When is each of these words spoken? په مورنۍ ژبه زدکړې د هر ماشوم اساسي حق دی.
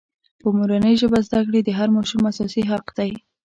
په 0.41 0.47
مورنۍ 0.57 0.93
ژبه 1.01 1.19
زدکړې 1.27 1.59
د 1.63 1.69
هر 1.77 1.89
ماشوم 1.95 2.21
اساسي 2.31 2.63
حق 2.71 2.85
دی. 2.97 3.11